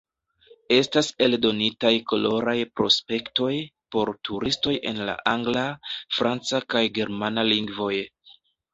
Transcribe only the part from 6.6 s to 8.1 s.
kaj germana lingvoj.